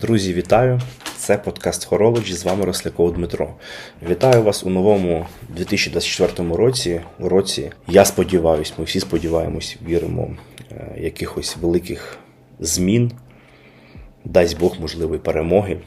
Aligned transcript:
Друзі, 0.00 0.34
вітаю! 0.34 0.80
Це 1.16 1.38
подкаст 1.38 1.84
Хорологі. 1.84 2.32
З 2.32 2.44
вами 2.44 2.64
Росляков 2.64 3.14
Дмитро. 3.14 3.54
Вітаю 4.08 4.42
вас 4.42 4.64
у 4.64 4.70
новому 4.70 5.26
2024 5.48 6.54
році. 6.54 7.00
У 7.18 7.28
році 7.28 7.72
я 7.88 8.04
сподіваюся, 8.04 8.72
ми 8.78 8.84
всі 8.84 9.00
сподіваємось, 9.00 9.76
віримо 9.86 10.30
е, 10.70 10.94
якихось 11.00 11.56
великих 11.56 12.18
змін. 12.60 13.12
Дасть 14.24 14.58
Бог 14.58 14.80
можливої 14.80 15.20
перемоги. 15.20 15.78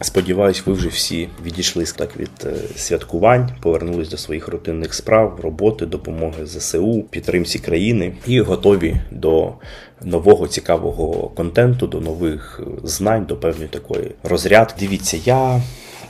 Сподіваюсь, 0.00 0.66
ви 0.66 0.72
вже 0.72 0.88
всі 0.88 1.28
відійшли 1.44 1.84
так 1.84 2.16
від 2.16 2.30
е, 2.44 2.54
святкувань, 2.76 3.50
повернулись 3.62 4.08
до 4.08 4.16
своїх 4.16 4.48
рутинних 4.48 4.94
справ, 4.94 5.40
роботи, 5.42 5.86
допомоги 5.86 6.46
ЗСУ, 6.46 7.04
підтримці 7.10 7.58
країни 7.58 8.14
і 8.26 8.40
готові 8.40 8.96
до 9.10 9.52
нового 10.02 10.48
цікавого 10.48 11.28
контенту, 11.28 11.86
до 11.86 12.00
нових 12.00 12.60
е, 12.62 12.70
знань, 12.84 13.24
до 13.24 13.36
певної 13.36 13.68
такої 13.68 14.10
розрядки. 14.22 14.76
Дивіться, 14.80 15.16
я 15.24 15.62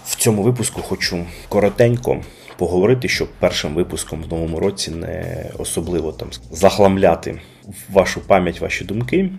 в 0.06 0.16
цьому 0.16 0.42
випуску 0.42 0.82
хочу 0.82 1.24
коротенько. 1.48 2.20
Поговорити, 2.58 3.08
щоб 3.08 3.28
першим 3.38 3.74
випуском 3.74 4.22
в 4.22 4.32
новому 4.32 4.60
році 4.60 4.90
не 4.90 5.44
особливо 5.58 6.12
там 6.12 6.28
захламляти 6.50 7.40
вашу 7.90 8.20
пам'ять, 8.20 8.60
ваші 8.60 8.84
думки. 8.84 9.30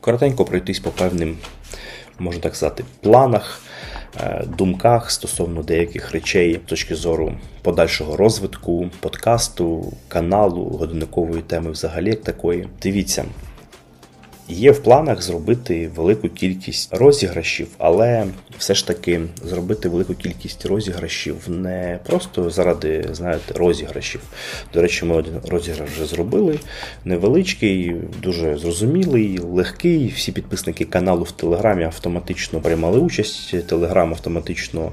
Коротенько 0.00 0.44
пройтись 0.44 0.78
по 0.78 0.90
певним, 0.90 1.36
можна 2.18 2.40
так 2.40 2.56
сказати, 2.56 2.84
планах, 3.00 3.60
Е, 4.20 4.44
думках 4.58 5.10
стосовно 5.10 5.62
деяких 5.62 6.12
речей 6.12 6.60
з 6.66 6.68
точки 6.68 6.94
зору 6.94 7.32
подальшого 7.62 8.16
розвитку, 8.16 8.90
подкасту, 9.00 9.92
каналу, 10.08 10.64
годинникової 10.64 11.42
теми 11.42 11.70
взагалі 11.70 12.08
як 12.08 12.22
такої. 12.22 12.68
Дивіться, 12.82 13.24
Є 14.48 14.70
в 14.70 14.82
планах 14.82 15.22
зробити 15.22 15.90
велику 15.96 16.28
кількість 16.28 16.94
розіграшів, 16.94 17.68
але 17.78 18.26
все 18.58 18.74
ж 18.74 18.86
таки 18.86 19.20
зробити 19.44 19.88
велику 19.88 20.14
кількість 20.14 20.66
розіграшів 20.66 21.36
не 21.48 21.98
просто 22.06 22.50
заради, 22.50 23.08
знаєте, 23.12 23.54
розіграшів. 23.54 24.20
До 24.74 24.82
речі, 24.82 25.04
ми 25.04 25.16
один 25.16 25.34
розіграш 25.48 25.90
вже 25.90 26.06
зробили. 26.06 26.58
Невеличкий, 27.04 27.94
дуже 28.22 28.58
зрозумілий, 28.58 29.38
легкий. 29.38 30.08
Всі 30.16 30.32
підписники 30.32 30.84
каналу 30.84 31.22
в 31.22 31.32
Телеграмі 31.32 31.84
автоматично 31.84 32.60
приймали 32.60 32.98
участь. 32.98 33.66
Телеграм 33.66 34.10
автоматично 34.10 34.92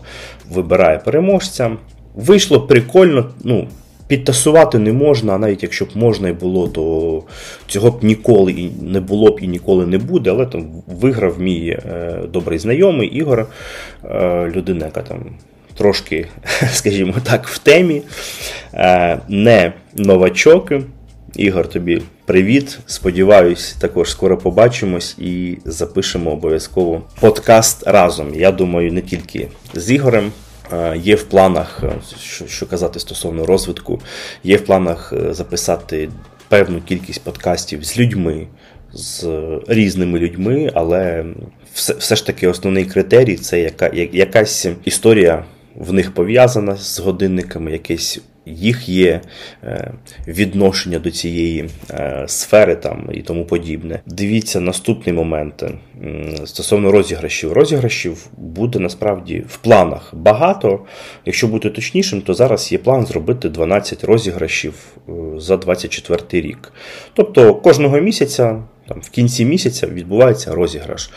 вибирає 0.50 1.00
переможця. 1.00 1.78
Вийшло 2.16 2.62
прикольно. 2.62 3.34
ну, 3.44 3.68
Підтасувати 4.12 4.80
не 4.80 4.94
можна, 4.94 5.34
а 5.34 5.38
навіть 5.38 5.64
якщо 5.64 5.86
б 5.86 5.90
можна 5.96 6.30
і 6.30 6.34
було, 6.34 6.68
то 6.68 7.24
цього 7.68 7.92
б 7.92 8.04
ніколи 8.04 8.52
і 8.52 8.72
не 8.82 9.00
було 9.00 9.32
б 9.32 9.40
і 9.42 9.48
ніколи 9.48 9.86
не 9.86 9.98
буде. 9.98 10.30
Але 10.30 10.46
там 10.46 10.66
виграв 10.88 11.40
мій 11.40 11.70
е, 11.70 12.20
добрий 12.34 12.60
знайомий 12.60 13.08
Ігор, 13.08 13.48
е, 14.06 14.52
людина, 14.56 14.86
яка 14.86 15.02
там 15.02 15.26
трошки, 15.78 16.28
скажімо 16.74 17.14
так, 17.24 17.48
в 17.48 17.58
темі, 17.58 18.02
е, 18.74 19.20
не 19.30 19.74
новачок. 19.96 20.72
Ігор, 21.36 21.70
тобі 21.70 22.02
привіт. 22.26 22.80
Сподіваюсь, 22.86 23.74
також 23.74 24.12
скоро 24.12 24.38
побачимось 24.38 25.16
і 25.20 25.58
запишемо 25.66 26.32
обов'язково 26.32 27.02
подкаст 27.20 27.88
разом. 27.88 28.36
Я 28.36 28.52
думаю, 28.52 28.94
не 28.94 29.02
тільки 29.02 29.48
з 29.74 29.92
Ігорем. 29.92 30.32
Є 30.96 31.16
в 31.16 31.24
планах, 31.24 31.82
е, 31.84 31.92
що, 32.20 32.48
що 32.48 32.66
казати 32.66 33.00
стосовно 33.00 33.46
розвитку, 33.46 34.02
є 34.44 34.58
в 34.58 34.66
планах 34.66 35.14
е, 35.14 35.34
записати 35.34 36.10
певну 36.48 36.82
кількість 36.82 37.24
подкастів 37.24 37.84
з 37.84 38.00
людьми, 38.00 38.48
з 38.94 39.28
різними 39.68 40.20
людьми, 40.20 40.72
але 40.74 41.26
все 41.74 41.94
все 41.94 42.16
ж 42.16 42.26
таки 42.26 42.48
основний 42.48 42.86
критерій 42.86 43.36
це 43.36 43.62
яка, 43.62 43.92
якась 43.94 44.68
історія 44.86 45.46
в 45.76 45.94
них 45.94 46.14
пов'язана 46.14 46.76
з 46.76 47.00
годинниками, 47.00 47.72
якесь 47.72 48.20
їх 48.46 48.90
є 48.90 49.22
е, 49.64 49.92
відношення 50.28 51.00
до 51.00 51.12
цієї 51.12 51.70
е, 51.92 52.24
сфери 52.28 52.76
там 52.76 53.10
і 53.14 53.22
тому 53.22 53.46
подібне. 53.46 54.00
Дивіться 54.06 54.60
наступний 54.60 55.16
момент 55.16 55.64
стосовно 56.46 56.92
розіграшів. 56.92 57.54
Розіграшів 57.54 58.28
буде 58.38 58.80
насправді 58.80 59.44
в 59.48 59.58
планах 59.58 60.10
багато. 60.14 60.80
Якщо 61.26 61.48
бути 61.48 61.70
точнішим, 61.70 62.22
то 62.22 62.34
зараз 62.34 62.72
є 62.72 62.78
план 62.78 63.06
зробити 63.06 63.50
12 63.50 64.04
розіграшів 64.04 64.74
е, 65.10 65.12
за 65.38 65.58
24 65.58 66.48
рік. 66.48 66.74
Тобто 67.14 67.56
кожного 67.56 68.00
місяця 68.00 68.64
там 68.92 69.02
В 69.02 69.10
кінці 69.10 69.46
місяця 69.46 69.88
відбувається 69.88 70.56
розіграш. 70.56 71.10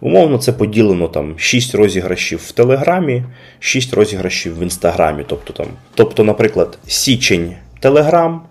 Умовно, 0.00 0.38
це 0.38 0.52
поділено 0.52 1.08
там 1.08 1.38
6 1.38 1.74
розіграшів 1.74 2.38
в 2.46 2.52
Телеграмі, 2.52 3.24
6 3.58 3.94
розіграшів 3.94 4.58
в 4.58 4.62
Інстаграмі. 4.62 5.24
Тобто, 5.26 5.52
там, 5.52 5.66
тобто, 5.94 6.24
наприклад, 6.24 6.78
січень 6.86 7.54
Телеграм, 7.80 8.42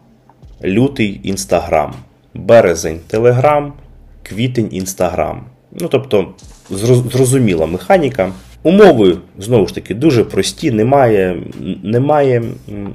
лютий 0.63 1.19
Інстаграм, 1.23 1.93
березень 2.33 2.99
Телеграм, 3.07 3.73
квітень 4.23 4.69
Інстаграм. 4.71 5.45
Ну, 5.71 5.87
тобто, 5.87 6.33
зрозуміла 6.69 7.65
механіка. 7.65 8.31
Умови, 8.67 9.17
знову 9.39 9.67
ж 9.67 9.75
таки, 9.75 9.93
дуже 9.93 10.23
прості, 10.23 10.71
немає 10.71 11.37
немає 11.83 12.43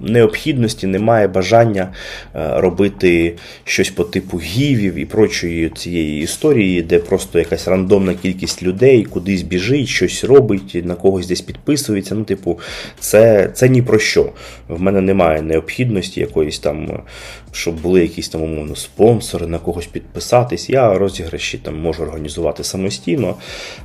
необхідності, 0.01 0.87
немає 0.87 1.29
бажання 1.29 1.89
е, 2.35 2.61
робити 2.61 3.35
щось 3.65 3.91
по 3.91 4.05
типу 4.05 4.39
гівів 4.39 4.95
і 4.95 5.05
прочої 5.05 5.69
цієї 5.69 6.23
історії, 6.23 6.83
де 6.83 6.99
просто 6.99 7.39
якась 7.39 7.69
рандомна 7.69 8.15
кількість 8.15 8.63
людей 8.63 9.05
кудись 9.05 9.43
біжить, 9.43 9.89
щось 9.89 10.25
робить, 10.25 10.83
на 10.85 10.95
когось 10.95 11.27
десь 11.27 11.41
підписується. 11.41 12.15
Ну, 12.15 12.25
типу, 12.25 12.59
це 12.99 13.51
це 13.55 13.69
ні 13.69 13.83
про 13.83 13.99
що. 13.99 14.33
В 14.69 14.81
мене 14.81 15.01
немає 15.01 15.43
необхідності 15.43 16.21
якоїсь 16.21 16.59
там, 16.59 17.03
щоб 17.53 17.81
були 17.81 18.01
якісь 18.01 18.29
там 18.29 18.43
умовно 18.43 18.77
спонсори, 18.77 19.47
на 19.47 19.59
когось 19.59 19.87
підписатись. 19.87 20.71
Я 20.71 20.99
розіграші 20.99 21.59
там 21.59 21.81
можу 21.81 22.03
організувати 22.03 22.65
самостійно, 22.65 23.35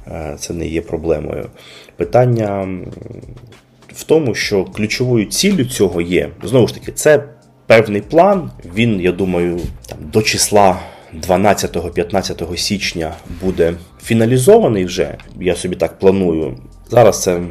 е, 0.07 0.35
це 0.39 0.53
не 0.53 0.67
є 0.67 0.81
проблемою. 0.81 1.49
Питання 1.95 2.67
в 3.93 4.03
тому, 4.03 4.35
що 4.35 4.65
ключовою 4.65 5.25
ціллю 5.25 5.65
цього 5.65 6.01
є, 6.01 6.29
знову 6.43 6.67
ж 6.67 6.73
таки, 6.73 6.91
це 6.91 7.23
певний 7.67 8.01
план. 8.01 8.51
Він, 8.75 9.01
я 9.01 9.11
думаю, 9.11 9.59
там, 9.87 9.97
до 10.01 10.21
числа 10.21 10.79
12-15 11.27 12.57
січня 12.57 13.13
буде 13.41 13.73
фіналізований 14.03 14.85
вже. 14.85 15.17
Я 15.39 15.55
собі 15.55 15.75
так 15.75 15.99
планую. 15.99 16.57
Зараз 16.89 17.23
це. 17.23 17.41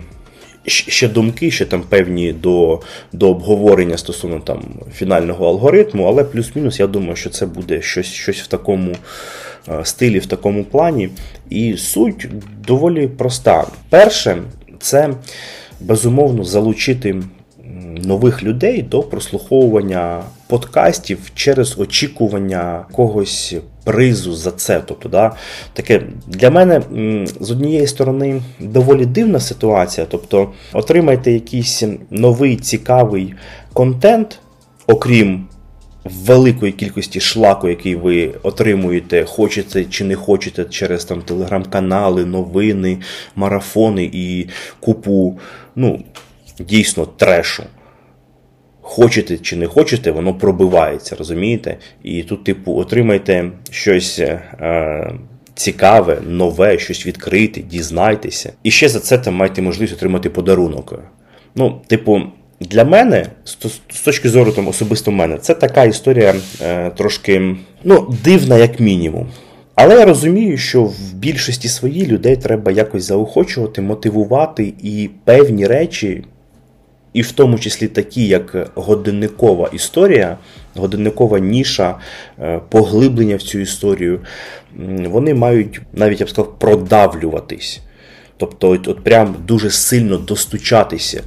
Ще 0.67 1.09
думки, 1.09 1.51
ще 1.51 1.65
там 1.65 1.83
певні 1.83 2.33
до 2.33 2.81
до 3.13 3.31
обговорення 3.31 3.97
стосовно 3.99 4.41
там 4.41 4.63
фінального 4.95 5.49
алгоритму, 5.49 6.05
але 6.05 6.25
плюс-мінус, 6.25 6.81
я 6.81 6.87
думаю, 6.87 7.17
що 7.17 7.31
це 7.31 7.47
буде 7.47 7.83
щось 7.83 8.07
щось 8.07 8.41
в 8.41 8.47
такому 8.47 8.97
Е, 9.69 9.85
стилі 9.85 10.19
в 10.19 10.27
такому 10.27 10.65
плані. 10.65 11.09
І 11.51 11.77
суть 11.77 12.29
доволі 12.67 13.09
проста. 13.09 13.67
Перше, 13.91 14.43
це 14.81 15.11
безумовно 15.81 16.45
залучити 16.45 17.23
нових 18.05 18.43
людей 18.43 18.83
до 18.83 19.03
прослуховування 19.03 20.23
подкастів 20.47 21.19
через 21.35 21.79
очікування 21.79 22.87
когось 22.93 23.55
призу 23.85 24.35
за 24.35 24.51
це. 24.51 24.83
Тобто, 24.87 25.09
да, 25.09 25.37
таке 25.73 26.03
для 26.27 26.51
мене 26.51 26.83
з 27.41 27.51
однієї 27.51 27.87
сторони 27.87 28.43
доволі 28.61 29.07
дивна 29.07 29.41
ситуація. 29.41 30.07
Тобто, 30.11 30.53
отримайте 30.73 31.33
якийсь 31.33 31.83
новий 32.11 32.57
цікавий 32.57 33.35
контент, 33.73 34.39
окрім 34.87 35.47
великої 36.05 36.73
кількості 36.73 37.21
шлаку, 37.21 37.69
який 37.69 37.95
ви 37.95 38.35
отримуєте, 38.43 39.25
хочете 39.25 39.85
чи 39.85 40.05
не 40.05 40.15
хочете 40.15 40.65
через 40.65 41.05
там 41.05 41.23
телеграм-канали, 41.23 42.25
новини, 42.25 42.99
марафони 43.37 44.11
і 44.13 44.49
купу, 44.81 45.39
ну, 45.77 46.05
дійсно 46.59 47.07
трешу. 47.07 47.63
Хочете 48.89 49.39
чи 49.39 49.57
не 49.57 49.67
хочете, 49.67 50.11
воно 50.11 50.35
пробивається, 50.35 51.17
розумієте? 51.17 51.77
І 52.03 52.23
тут, 52.23 52.45
типу, 52.45 52.77
отримайте 52.77 53.51
щось 53.71 54.19
е, 54.19 55.13
цікаве, 55.55 56.19
нове, 56.27 56.79
щось 56.79 57.07
відкрите, 57.07 57.61
дізнайтеся. 57.61 58.53
І 58.63 58.71
ще 58.71 58.89
за 58.89 59.01
це 59.01 59.19
там 59.19 59.35
маєте 59.35 59.63
можливість 59.63 59.95
отримати 59.95 60.31
подарунок. 60.31 61.03
Ну, 61.55 61.81
типу, 61.87 62.23
для 62.61 62.85
мене, 62.85 63.27
з 63.91 64.01
точки 64.05 64.29
зору 64.29 64.53
там 64.53 64.69
особисто 64.69 65.11
мене, 65.11 65.39
це 65.39 65.55
така 65.55 65.85
історія 65.85 66.35
е, 66.63 66.91
трошки 66.91 67.57
ну, 67.85 68.15
дивна, 68.25 68.57
як 68.57 68.81
мінімум. 68.81 69.27
Але 69.75 69.95
я 69.95 70.05
розумію, 70.05 70.59
що 70.59 70.85
в 70.85 71.15
більшості 71.15 71.69
своїй 71.69 72.07
людей 72.07 72.37
треба 72.37 72.73
якось 72.73 73.05
заохочувати, 73.05 73.83
мотивувати 73.83 74.75
і 74.83 75.11
певні 75.25 75.67
речі, 75.67 76.25
і 77.17 77.23
в 77.23 77.33
тому 77.33 77.59
числі 77.59 77.89
такі, 77.89 78.27
як 78.27 78.71
годинникова 78.75 79.71
історія, 79.73 80.39
годинникова 80.75 81.39
ніша, 81.39 81.99
е, 82.41 82.61
поглиблення 82.69 83.37
в 83.37 83.43
цю 83.43 83.59
історію, 83.59 84.21
вони 85.05 85.35
мають 85.35 85.81
навіть 85.93 86.21
я 86.21 86.27
б 86.27 86.31
сказав, 86.31 86.59
продавлюватись. 86.59 87.81
Тобто, 88.37 88.71
от, 88.71 88.89
от 88.89 89.05
прям 89.05 89.37
дуже 89.47 89.71
сильно 89.71 90.17
достучатися 90.17 91.23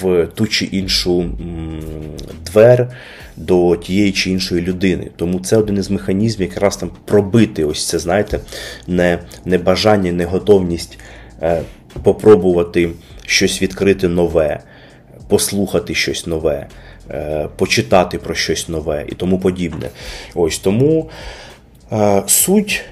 в 0.00 0.26
ту 0.34 0.46
чи 0.46 0.64
іншу 0.64 1.30
двер 2.46 2.88
до 3.36 3.76
тієї 3.76 4.12
чи 4.12 4.30
іншої 4.30 4.62
людини. 4.62 5.10
Тому 5.16 5.40
це 5.40 5.56
один 5.56 5.76
із 5.76 5.90
механізмів, 5.90 6.48
якраз 6.48 6.76
там 6.76 6.90
пробити 7.04 7.64
ось 7.64 7.88
це, 7.88 7.98
знаєте, 7.98 8.40
не, 8.86 9.18
не 9.44 9.58
бажання, 9.58 10.12
не 10.12 10.24
готовність 10.24 10.98
е, 11.42 11.62
попробувати 12.02 12.90
щось 13.26 13.62
відкрити 13.62 14.08
нове, 14.08 14.60
послухати 15.30 15.94
щось 15.94 16.26
нове. 16.26 16.66
Е, 17.10 17.48
почитати 17.56 18.18
про 18.18 18.34
щось 18.34 18.68
нове 18.68 19.04
і 19.08 19.14
тому 19.14 19.38
подібне. 19.38 19.88
Ось 20.34 20.58
тому 20.58 21.10
е, 21.92 22.22
суть 22.26 22.82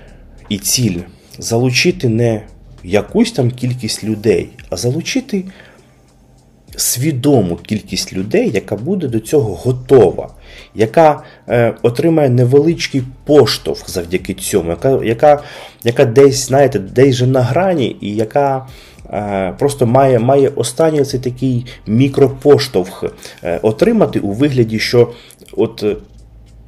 і 0.49 0.58
ціль 0.58 0.99
залучити 1.38 2.08
не 2.08 2.43
якусь 2.85 3.32
там 3.32 3.50
кількість 3.50 4.05
людей, 4.05 4.49
а 4.70 4.76
залучити 4.76 5.44
свідому 6.76 7.56
кількість 7.56 8.12
людей, 8.12 8.50
яка 8.50 8.76
буде 8.76 9.08
до 9.08 9.20
цього 9.20 9.55
готова, 9.55 10.35
яка 10.75 11.23
е, 11.49 11.75
отримає 11.82 12.31
невеличкий 12.31 13.02
поштовх 13.25 13.90
завдяки 13.90 14.35
цьому, 14.35 14.70
яка 14.70 15.05
яка, 15.05 15.43
яка 15.85 16.05
десь, 16.05 16.46
знаєте, 16.46 16.79
десь 16.79 17.14
же 17.14 17.26
на 17.26 17.43
грані, 17.43 17.96
і 18.00 18.17
яка 18.17 18.67
просто 19.59 19.87
має 19.87 20.19
має 20.19 20.49
останній 20.49 21.05
цей 21.05 21.21
такий 21.21 21.67
мікропоштовх 21.87 23.05
е, 23.45 23.59
отримати 23.63 24.21
у 24.21 24.33
вигляді, 24.33 24.79
що 24.79 25.13
от. 25.57 25.83
Е, 25.83 25.97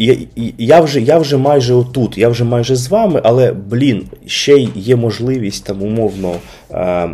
я 0.03 0.17
я, 0.59 0.81
вже 0.81 1.01
я 1.01 1.19
вже 1.19 1.37
майже 1.37 1.75
отут, 1.75 2.19
я 2.19 2.29
вже 2.29 2.45
майже 2.45 2.77
з 2.77 2.89
вами, 2.89 3.21
але, 3.25 3.53
блін, 3.53 4.07
ще 4.27 4.59
є 4.75 4.97
можливість 4.97 5.65
там 5.65 5.83
умовно 5.83 6.35
е, 6.71 7.09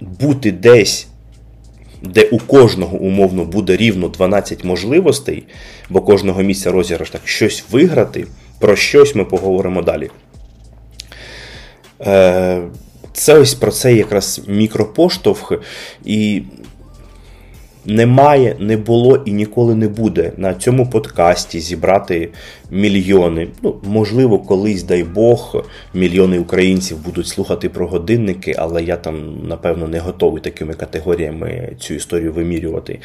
бути 0.00 0.52
десь 0.52 1.08
де 2.04 2.28
у 2.30 2.38
кожного 2.38 2.96
умовно 2.96 3.44
буде 3.44 3.76
рівно 3.76 4.08
12 4.08 4.64
можливостей, 4.64 5.44
бо 5.90 6.00
кожного 6.00 6.42
місця 6.42 6.72
розіграш 6.72 7.10
так 7.10 7.20
щось 7.24 7.64
виграти, 7.70 8.26
про 8.58 8.76
щось 8.76 9.14
ми 9.14 9.24
поговоримо 9.24 9.82
далі. 9.82 10.10
Е, 12.00 12.62
це 13.14 13.38
ось 13.38 13.54
про 13.54 13.70
це 13.72 13.94
якраз 13.94 14.40
мікропоштовх. 14.46 15.52
І 16.04 16.42
немає, 17.86 18.56
не 18.58 18.76
було 18.76 19.16
і 19.24 19.32
ніколи 19.32 19.74
не 19.74 19.88
буде 19.88 20.32
на 20.36 20.54
цьому 20.54 20.90
подкасті 20.90 21.60
зібрати 21.60 22.28
мільйони. 22.70 23.48
Ну, 23.62 23.74
можливо, 23.82 24.38
колись, 24.38 24.82
дай 24.82 25.04
Бог, 25.04 25.64
мільйони 25.94 26.38
українців 26.38 27.04
будуть 27.04 27.26
слухати 27.26 27.68
про 27.68 27.86
годинники, 27.86 28.54
але 28.58 28.82
я 28.82 28.96
там, 28.96 29.46
напевно, 29.48 29.88
не 29.88 29.98
готовий 29.98 30.42
такими 30.42 30.74
категоріями 30.74 31.72
цю 31.78 31.94
історію 31.94 32.32
вимірювати. 32.32 32.98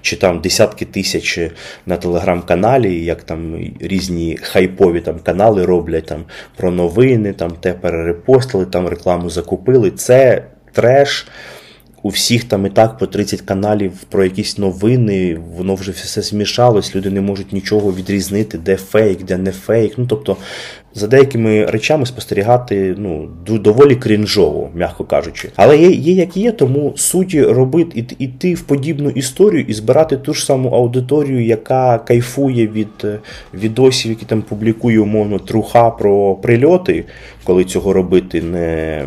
Чи 0.00 0.16
там 0.16 0.40
десятки 0.40 0.84
тисяч 0.84 1.40
на 1.86 1.96
телеграм-каналі, 1.96 3.04
як 3.04 3.22
там 3.22 3.56
різні 3.80 4.38
хайпові 4.42 5.00
там 5.00 5.18
канали 5.18 5.64
роблять 5.64 6.06
там 6.06 6.24
про 6.56 6.70
новини, 6.70 7.32
там 7.32 7.50
те 7.50 7.72
перерепостили, 7.72 8.66
там 8.66 8.88
рекламу 8.88 9.30
закупили. 9.30 9.90
Це 9.90 10.44
треш 10.72 11.26
у 12.06 12.08
всіх 12.08 12.44
там 12.44 12.66
і 12.66 12.70
так 12.70 12.98
по 12.98 13.06
30 13.06 13.40
каналів 13.40 13.92
про 14.08 14.24
якісь 14.24 14.58
новини, 14.58 15.40
воно 15.56 15.74
вже 15.74 15.90
все 15.90 16.22
змішалось, 16.22 16.96
люди 16.96 17.10
не 17.10 17.20
можуть 17.20 17.52
нічого 17.52 17.92
відрізнити, 17.92 18.58
де 18.58 18.76
фейк, 18.76 19.24
де 19.24 19.36
не 19.36 19.52
фейк. 19.52 19.98
Ну 19.98 20.06
тобто 20.08 20.36
за 20.96 21.06
деякими 21.06 21.64
речами 21.64 22.06
спостерігати 22.06 22.94
ну, 22.98 23.28
доволі 23.46 23.96
крінжово, 23.96 24.70
м'яко 24.74 25.04
кажучи. 25.04 25.48
Але 25.56 25.78
є, 25.78 25.90
є 25.90 26.12
як 26.12 26.36
є, 26.36 26.52
тому 26.52 26.92
суті 26.96 27.42
робити 27.42 28.04
іти 28.18 28.54
в 28.54 28.62
подібну 28.62 29.10
історію 29.10 29.64
і 29.68 29.74
збирати 29.74 30.16
ту 30.16 30.34
ж 30.34 30.44
саму 30.44 30.68
аудиторію, 30.68 31.44
яка 31.44 31.98
кайфує 31.98 32.66
від 32.66 32.88
е, 33.04 33.18
відосів, 33.54 34.10
які 34.10 34.24
там 34.24 34.42
публікує 34.42 35.00
умовно 35.00 35.38
труха 35.38 35.90
про 35.90 36.34
прильоти, 36.34 37.04
коли 37.44 37.64
цього 37.64 37.92
робити 37.92 38.42
не 38.42 39.04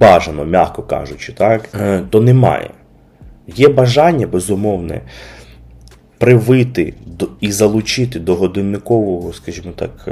бажано, 0.00 0.44
м'яко 0.44 0.82
кажучи, 0.82 1.32
так, 1.32 1.68
е, 1.80 2.02
то 2.10 2.20
немає. 2.20 2.70
Є 3.46 3.68
бажання 3.68 4.26
безумовне 4.26 5.00
привити 6.18 6.94
і 7.40 7.52
залучити 7.52 8.18
до 8.18 8.34
годинникового, 8.34 9.32
скажімо 9.32 9.72
так, 9.76 10.08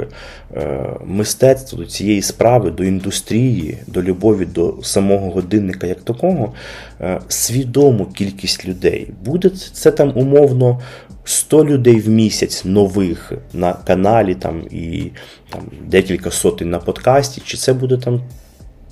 е, 0.55 0.77
мистецтва, 1.05 1.79
до 1.79 1.85
цієї 1.85 2.21
справи, 2.21 2.71
до 2.71 2.83
індустрії, 2.83 3.77
до 3.87 4.03
любові 4.03 4.45
до 4.45 4.75
самого 4.83 5.29
годинника 5.29 5.87
як 5.87 6.01
такого, 6.01 6.53
е, 7.01 7.19
свідому 7.27 8.05
кількість 8.05 8.65
людей. 8.65 9.09
Буде 9.25 9.49
це 9.49 9.91
там 9.91 10.11
умовно 10.15 10.81
100 11.23 11.65
людей 11.65 11.99
в 11.99 12.09
місяць 12.09 12.65
нових 12.65 13.33
на 13.53 13.73
каналі 13.73 14.35
там 14.35 14.61
і 14.71 15.11
там 15.49 15.61
декілька 15.87 16.31
сотень 16.31 16.69
на 16.69 16.79
подкасті, 16.79 17.41
чи 17.45 17.57
це 17.57 17.73
буде 17.73 17.97
там 17.97 18.21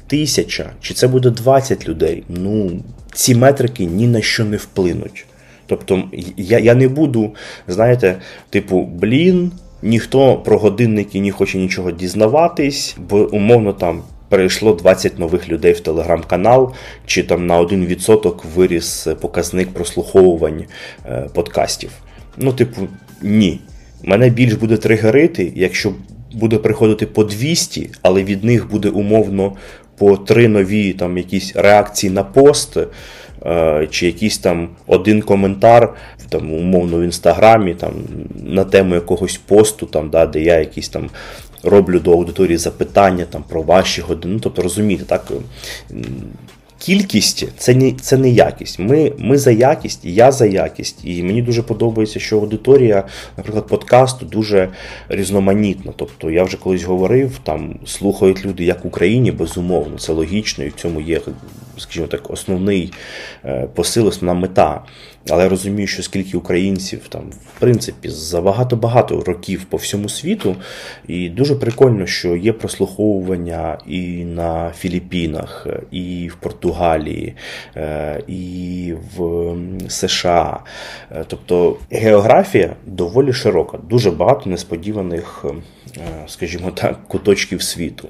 тисяча, 0.08 0.72
чи 0.82 0.94
це 0.94 1.08
буде 1.08 1.30
20 1.30 1.88
людей. 1.88 2.24
Ну, 2.30 2.72
ці 3.14 3.36
метрики 3.36 3.86
ні 3.86 4.08
на 4.08 4.22
що 4.22 4.46
не 4.46 4.58
вплинуть. 4.58 5.26
Тобто 5.66 6.04
я 6.38 6.60
я 6.60 6.76
не 6.76 6.88
буду, 6.88 7.36
знаєте, 7.68 8.16
типу, 8.50 8.82
блін, 8.82 9.52
ніхто 9.82 10.38
про 10.38 10.58
годинники 10.58 11.22
не 11.22 11.32
хоче 11.32 11.58
нічого 11.58 11.92
дізнаватись, 11.92 12.96
бо 13.10 13.30
умовно 13.32 13.74
там. 13.74 14.04
Перейшло 14.30 14.74
20 14.74 15.20
нових 15.20 15.50
людей 15.50 15.74
в 15.74 15.80
телеграм-канал, 15.80 16.74
чи 17.06 17.24
там 17.24 17.48
на 17.48 17.62
1% 17.62 18.42
виріс 18.56 19.08
показник 19.22 19.70
прослуховувань 19.70 20.64
е, 21.06 21.30
подкастів. 21.34 21.92
Ну, 22.38 22.54
типу, 22.54 22.88
ні. 23.22 23.60
Мене 24.04 24.30
більш 24.30 24.54
буде 24.54 24.78
тригерити, 24.78 25.52
якщо 25.56 25.94
буде 26.34 26.58
приходити 26.58 27.06
по 27.06 27.24
200, 27.24 27.90
але 28.02 28.24
від 28.24 28.44
них 28.44 28.70
буде 28.70 28.90
умовно 28.90 29.54
по 30.04 30.18
три 30.18 30.48
нові 30.48 30.94
там 30.94 31.18
якісь 31.18 31.56
реакції 31.56 32.14
на 32.14 32.24
пост. 32.24 32.78
Е, 33.46 33.88
чи 33.92 34.06
якийсь 34.06 34.38
там 34.38 34.70
один 34.88 35.22
коментар 35.22 35.94
там, 36.30 36.54
умовно 36.54 37.00
в 37.00 37.04
інстаграмі 37.04 37.74
там, 37.74 37.94
на 38.44 38.64
тему 38.64 38.96
якогось 38.96 39.38
посту, 39.38 39.86
там, 39.86 40.10
да, 40.10 40.26
де 40.26 40.42
я 40.42 40.60
якісь 40.60 40.90
там 40.90 41.10
роблю 41.64 42.00
до 42.00 42.12
аудиторії 42.12 42.58
запитання 42.58 43.26
там, 43.30 43.44
про 43.50 43.62
ваші 43.62 44.02
години. 44.02 44.34
Ну, 44.34 44.40
Тобто 44.40 44.62
розумієте, 44.62 45.06
так, 45.06 45.32
кількість 46.84 47.48
це 47.58 47.74
не 47.74 47.92
це 47.92 48.18
не 48.18 48.30
якість. 48.30 48.80
Ми 48.80 49.12
ми 49.18 49.38
за 49.38 49.52
якість, 49.52 50.00
я 50.04 50.32
за 50.32 50.46
якість. 50.46 51.00
І 51.04 51.24
мені 51.24 51.42
дуже 51.42 51.64
подобається, 51.64 52.20
що 52.20 52.40
аудиторія, 52.40 53.04
наприклад, 53.38 53.68
подкасту 53.68 54.26
дуже 54.26 54.70
різноманітна. 55.10 55.94
Тобто, 55.96 56.32
я 56.32 56.44
вже 56.44 56.58
колись 56.58 56.84
говорив, 56.84 57.40
там 57.44 57.76
слухають 57.86 58.46
люди 58.46 58.64
як 58.64 58.84
в 58.84 58.88
Україні, 58.88 59.32
безумовно, 59.32 59.98
це 59.98 60.14
логічно, 60.14 60.64
і 60.64 60.70
в 60.70 60.74
цьому 60.74 61.02
є, 61.02 61.22
скажімо 61.78 62.08
так, 62.08 62.32
основний 62.32 62.94
е, 63.46 63.68
посил, 63.76 64.08
основна 64.08 64.42
мета. 64.42 64.82
Але 65.30 65.44
я 65.44 65.50
розумію, 65.50 65.88
що 65.88 66.04
скільки 66.04 66.38
українців 66.38 67.00
там, 67.10 67.22
в 67.56 67.60
принципі, 67.60 68.10
за 68.10 68.42
багато-багато 68.42 69.22
років 69.22 69.66
по 69.66 69.78
всьому 69.78 70.10
світу, 70.10 70.56
і 71.08 71.30
дуже 71.30 71.56
прикольно, 71.56 72.06
що 72.06 72.36
є 72.36 72.54
прослуховування 72.54 73.78
і 73.88 74.26
на 74.26 74.72
Філіппінах, 74.72 75.68
і 75.92 76.28
в 76.28 76.36
Португалії, 76.36 77.36
е, 77.76 78.22
і 78.28 78.94
в 79.18 79.56
США. 79.88 80.60
Е, 81.12 81.26
тобто 81.28 81.78
географія 81.92 82.76
доволі 82.86 83.34
широка, 83.34 83.78
дуже 83.90 84.12
багато 84.12 84.50
несподіваних, 84.50 85.46
е, 85.46 86.00
скажімо 86.28 86.72
так, 86.72 87.08
куточків 87.08 87.62
світу. 87.62 88.08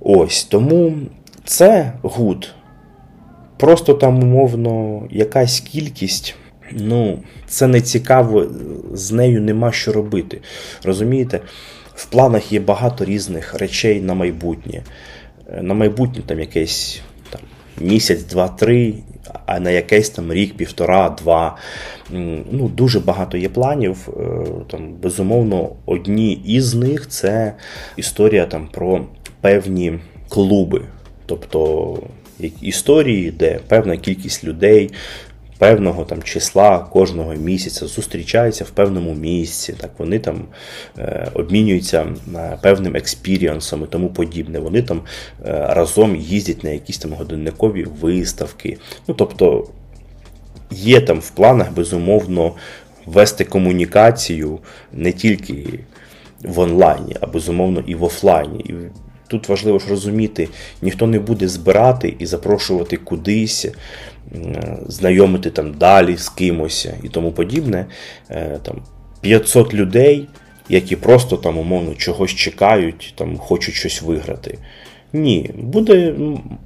Ось 0.00 0.44
тому 0.44 0.92
це 1.44 1.92
good. 2.02 2.55
Просто 3.56 3.94
там, 3.94 4.22
умовно, 4.22 5.02
якась 5.10 5.60
кількість. 5.60 6.34
Ну, 6.72 7.18
це 7.46 7.66
не 7.66 7.80
цікаво, 7.80 8.46
з 8.92 9.12
нею 9.12 9.42
нема 9.42 9.72
що 9.72 9.92
робити. 9.92 10.40
Розумієте? 10.84 11.40
В 11.94 12.06
планах 12.06 12.52
є 12.52 12.60
багато 12.60 13.04
різних 13.04 13.54
речей 13.54 14.00
на 14.00 14.14
майбутнє. 14.14 14.82
На 15.60 15.74
майбутнє 15.74 16.22
там 16.26 16.40
якесь 16.40 17.00
там, 17.30 17.40
місяць, 17.80 18.22
два-три, 18.22 18.94
а 19.46 19.60
на 19.60 19.70
якийсь 19.70 20.10
там 20.10 20.32
рік, 20.32 20.56
півтора, 20.56 21.10
два. 21.10 21.56
Ну, 22.50 22.68
Дуже 22.68 23.00
багато 23.00 23.36
є 23.36 23.48
планів. 23.48 24.08
Е, 24.08 24.46
там, 24.70 24.94
Безумовно, 24.94 25.70
одні 25.86 26.32
із 26.32 26.74
них 26.74 27.08
це 27.08 27.54
історія 27.96 28.46
там, 28.46 28.68
про 28.72 29.04
певні 29.40 29.98
клуби. 30.28 30.82
Тобто 31.26 31.98
історії, 32.60 33.30
де 33.30 33.60
певна 33.68 33.96
кількість 33.96 34.44
людей 34.44 34.90
певного 35.58 36.04
там 36.04 36.22
числа 36.22 36.78
кожного 36.78 37.34
місяця 37.34 37.86
зустрічаються 37.86 38.64
в 38.64 38.70
певному 38.70 39.14
місці. 39.14 39.74
Так 39.80 39.90
вони 39.98 40.18
там 40.18 40.44
е, 40.98 41.30
обмінюються 41.34 42.06
е, 42.36 42.58
певним 42.62 42.96
експіріансом 42.96 43.82
і 43.84 43.86
тому 43.86 44.08
подібне. 44.08 44.58
Вони 44.58 44.82
там 44.82 45.00
е, 45.46 45.66
разом 45.70 46.16
їздять 46.16 46.64
на 46.64 46.70
якісь 46.70 46.98
там 46.98 47.12
годинникові 47.12 47.84
виставки. 48.00 48.78
Ну 49.08 49.14
тобто 49.14 49.68
є 50.70 51.00
там 51.00 51.20
в 51.20 51.30
планах 51.30 51.72
безумовно 51.72 52.54
вести 53.06 53.44
комунікацію 53.44 54.58
не 54.92 55.12
тільки 55.12 55.78
в 56.42 56.58
онлайні, 56.58 57.16
а 57.20 57.26
безумовно 57.26 57.82
і 57.86 57.94
в 57.94 58.04
офлайні. 58.04 58.74
Тут 59.28 59.48
важливо 59.48 59.78
ж 59.78 59.88
розуміти, 59.88 60.48
ніхто 60.82 61.06
не 61.06 61.18
буде 61.18 61.48
збирати 61.48 62.14
і 62.18 62.26
запрошувати 62.26 62.96
кудись, 62.96 63.66
знайомити 64.88 65.50
там 65.50 65.74
далі 65.74 66.16
з 66.16 66.28
кимось 66.28 66.88
і 67.02 67.08
тому 67.08 67.32
подібне. 67.32 67.86
Е, 68.30 68.58
там 68.62 68.82
500 69.20 69.74
людей, 69.74 70.28
які 70.68 70.96
просто 70.96 71.36
там 71.36 71.58
умовно 71.58 71.94
чогось 71.94 72.30
чекають, 72.30 73.14
там 73.16 73.38
хочуть 73.38 73.74
щось 73.74 74.02
виграти. 74.02 74.58
Ні, 75.12 75.50
буде 75.54 76.14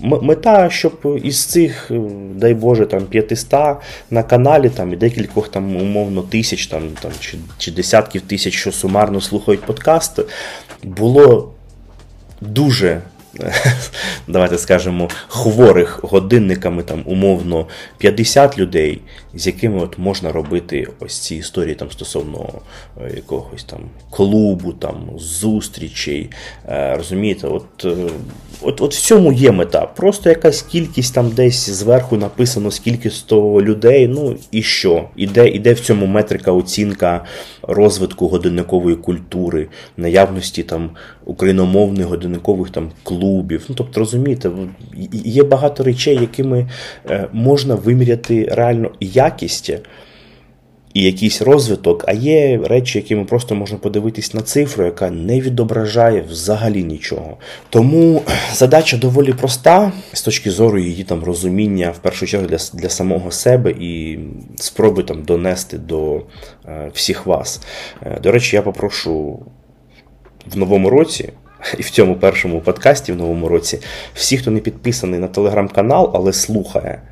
мета, 0.01 0.71
щоб 0.71 1.21
із 1.25 1.45
цих, 1.45 1.91
е, 1.91 2.01
дай 2.35 2.55
Боже, 2.55 2.87
там 2.87 3.05
500 3.07 3.55
на 4.11 4.23
каналі 4.23 4.69
там 4.69 4.93
і 4.93 4.97
декількох 4.97 5.49
там 5.49 5.77
умовно 5.77 6.23
тисяч 6.23 6.67
там, 6.67 6.83
там 7.03 7.13
чи, 7.21 7.39
чи 7.59 7.73
десятків 7.73 8.23
тисяч, 8.23 8.55
що 8.55 8.73
сумарно 8.73 9.21
слухають 9.21 9.61
подкаст, 9.61 10.21
було 10.83 11.53
дуже 12.41 13.01
давайте 14.29 14.59
скажемо, 14.59 15.09
хворих 15.29 16.01
годинниками, 16.03 16.83
там 16.83 17.03
умовно 17.07 17.67
50 17.99 18.59
людей, 18.59 19.01
з 19.35 19.47
якими 19.47 19.83
от 19.83 19.99
можна 19.99 20.33
робити 20.33 20.89
ось 21.01 21.19
ці 21.19 21.37
історії 21.37 21.75
там 21.75 21.91
стосовно 21.91 22.49
е, 23.01 23.13
якогось 23.17 23.65
там 23.65 23.81
клубу, 24.11 24.73
там 24.73 24.95
зустрічей. 25.19 26.31
Е, 26.69 26.97
розумієте, 26.97 27.47
от, 27.47 27.85
е, 27.85 27.95
от, 28.63 28.81
от 28.81 28.95
в 28.95 29.01
цьому 29.01 29.33
є 29.33 29.53
мета. 29.53 29.87
Просто 29.87 30.29
якась 30.29 30.63
кількість 30.63 31.15
там 31.15 31.31
десь 31.31 31.71
зверху 31.71 32.17
написано, 32.17 32.71
скільки 32.71 33.11
100 33.11 33.63
людей. 33.63 34.09
Ну 34.09 34.37
і 34.51 34.63
що? 34.63 35.09
Іде, 35.17 35.49
іде 35.49 35.73
в 35.73 35.81
цьому 35.81 36.07
метрика 36.07 36.53
оцінка 36.53 37.25
розвитку 37.63 38.29
годинникової 38.29 38.97
культури, 38.97 39.69
наявності 39.97 40.63
там 40.63 40.91
україномовних 41.25 42.07
годинникових 42.07 42.71
там 42.71 42.91
клубів. 43.03 43.20
Ну, 43.21 43.75
Тобто, 43.75 44.01
розумієте, 44.01 44.51
є 45.25 45.43
багато 45.43 45.85
речей, 45.85 46.19
якими 46.21 46.71
е, 47.11 47.29
можна 47.33 47.75
виміряти 47.75 48.49
реально 48.53 48.91
якість. 49.01 49.73
І 50.95 51.03
якийсь 51.03 51.43
розвиток, 51.43 52.05
а 52.09 52.13
є 52.13 52.61
речі, 52.65 52.99
якими 52.99 53.25
просто 53.25 53.55
можна 53.55 53.79
подивитись 53.79 54.35
на 54.35 54.41
цифру, 54.41 54.85
яка 54.85 55.11
не 55.11 55.41
відображає 55.41 56.21
взагалі 56.21 56.85
нічого. 56.85 57.37
Тому 57.69 58.23
задача 58.53 58.97
доволі 58.97 59.33
проста 59.33 59.93
з 60.13 60.23
точки 60.23 60.51
зору 60.51 60.79
її 60.79 61.05
там 61.05 61.25
розуміння, 61.25 61.91
в 61.91 61.99
першу 61.99 62.27
чергу 62.27 62.47
для 62.47 62.59
для 62.75 62.89
самого 62.89 63.31
себе 63.31 63.71
і 63.71 64.19
спроби 64.57 65.03
там 65.03 65.23
донести 65.23 65.79
до 65.79 66.23
е, 66.67 66.91
всіх 66.95 67.27
вас. 67.27 67.61
Е, 68.03 68.19
до 68.23 68.33
речі, 68.33 68.57
я 68.57 68.63
попрошу 68.63 69.39
в 70.47 70.57
новому 70.57 70.91
році. 70.91 71.33
І 71.79 71.83
в 71.83 71.91
цьому 71.91 72.15
першому 72.17 72.61
подкасті 72.61 73.13
в 73.13 73.17
новому 73.17 73.49
році 73.49 73.79
всі, 74.15 74.39
хто 74.39 74.51
не 74.51 74.61
підписаний 74.61 75.21
на 75.21 75.29
телеграм-канал, 75.29 76.11
але 76.15 76.33
слухає 76.33 77.03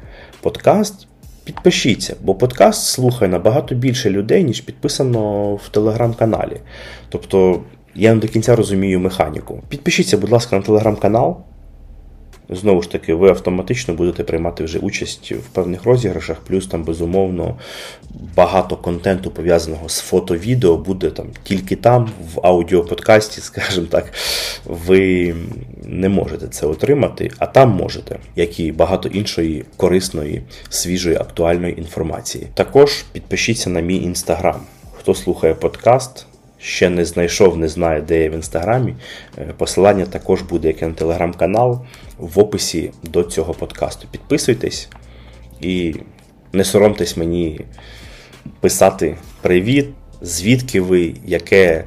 подкаст, 0.40 1.06
підпишіться, 1.44 2.16
бо 2.22 2.34
подкаст 2.34 2.86
слухає 2.86 3.30
набагато 3.30 3.74
більше 3.74 4.10
людей, 4.10 4.44
ніж 4.44 4.60
підписано 4.60 5.54
в 5.54 5.68
телеграм-каналі. 5.68 6.56
Тобто 7.08 7.60
я 7.94 8.14
не 8.14 8.20
до 8.20 8.28
кінця 8.28 8.56
розумію 8.56 9.00
механіку. 9.00 9.62
Підпишіться, 9.68 10.18
будь 10.18 10.30
ласка, 10.30 10.56
на 10.56 10.62
телеграм-канал. 10.62 11.36
Знову 12.50 12.82
ж 12.82 12.90
таки, 12.90 13.14
ви 13.14 13.28
автоматично 13.28 13.94
будете 13.94 14.24
приймати 14.24 14.64
вже 14.64 14.78
участь 14.78 15.32
в 15.32 15.48
певних 15.52 15.84
розіграшах, 15.84 16.36
плюс 16.40 16.66
там, 16.66 16.84
безумовно, 16.84 17.56
багато 18.36 18.76
контенту 18.76 19.30
пов'язаного 19.30 19.88
з 19.88 20.00
фото-відео 20.00 20.76
буде 20.76 21.10
там 21.10 21.26
тільки 21.42 21.76
там, 21.76 22.10
в 22.34 22.46
аудіоподкасті, 22.46 23.40
скажімо 23.40 23.86
так, 23.90 24.12
ви 24.64 25.34
не 25.84 26.08
можете 26.08 26.48
це 26.48 26.66
отримати, 26.66 27.30
а 27.38 27.46
там 27.46 27.70
можете, 27.70 28.18
як 28.36 28.60
і 28.60 28.72
багато 28.72 29.08
іншої 29.08 29.64
корисної, 29.76 30.42
свіжої, 30.68 31.16
актуальної 31.16 31.78
інформації. 31.78 32.46
Також 32.54 33.04
підпишіться 33.12 33.70
на 33.70 33.80
мій 33.80 33.96
інстаграм. 33.96 34.60
Хто 34.92 35.14
слухає 35.14 35.54
подкаст, 35.54 36.26
ще 36.58 36.90
не 36.90 37.04
знайшов, 37.04 37.56
не 37.56 37.68
знає, 37.68 38.00
де 38.00 38.22
я 38.22 38.30
в 38.30 38.32
інстаграмі. 38.32 38.94
Е, 39.38 39.54
посилання 39.56 40.06
також 40.06 40.42
буде 40.42 40.68
як 40.68 40.82
і 40.82 40.86
на 40.86 40.92
телеграм-канал 40.92 41.80
в 42.18 42.38
описі 42.38 42.90
до 43.02 43.22
цього 43.22 43.54
подкасту. 43.54 44.08
Підписуйтесь 44.10 44.88
і 45.60 45.94
не 46.52 46.64
соромтесь 46.64 47.16
мені 47.16 47.60
писати 48.60 49.16
привіт, 49.42 49.86
звідки 50.22 50.80
ви, 50.80 51.14
яке 51.26 51.84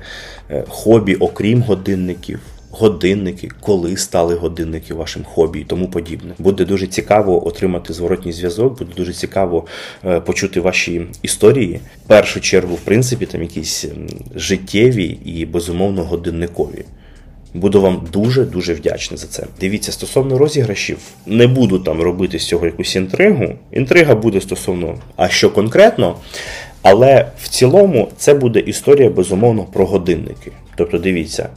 е, 0.50 0.64
хобі, 0.68 1.16
окрім 1.16 1.62
годинників 1.62 2.40
годинники, 2.72 3.50
коли 3.60 3.98
стали 3.98 4.36
годинники 4.36 4.94
вашим 4.94 5.24
хобі 5.24 5.60
і 5.60 5.64
тому 5.64 5.88
подібне. 5.88 6.34
Буде 6.40 6.66
дуже 6.66 6.88
цікаво 6.88 7.48
отримати 7.48 7.94
зворотній 7.94 8.32
зв'язок, 8.32 8.78
буде 8.78 8.92
дуже 8.98 9.14
цікаво 9.14 9.66
е, 10.06 10.20
почути 10.20 10.60
ваші 10.60 11.02
історії. 11.22 11.80
В 12.06 12.08
першу 12.08 12.42
чергу, 12.42 12.76
в 12.76 12.80
принципі, 12.80 13.26
там 13.26 13.42
якісь 13.42 13.86
життєві 14.36 15.18
і 15.26 15.46
безумовно 15.46 16.04
годинникові. 16.04 16.86
Буду 17.54 17.82
вам 17.82 18.08
дуже-дуже 18.14 18.74
вдячний 18.74 19.18
за 19.18 19.28
це. 19.28 19.44
Дивіться, 19.60 19.92
стосовно 19.92 20.38
розіграшів, 20.38 20.98
не 21.26 21.48
буду 21.48 21.80
там 21.80 22.02
робити 22.02 22.40
з 22.40 22.48
цього 22.48 22.66
якусь 22.66 22.96
інтригу. 22.96 23.54
Інтрига 23.72 24.16
буде 24.16 24.42
стосовно, 24.42 24.98
а 25.16 25.30
що 25.30 25.50
конкретно. 25.50 26.16
Але 26.82 27.32
в 27.42 27.48
цілому 27.48 28.08
це 28.18 28.34
буде 28.34 28.60
історія 28.60 29.10
безумовно 29.10 29.64
про 29.64 29.86
годинники. 29.86 30.52
Тобто, 30.76 30.98
дивіться, 30.98 31.50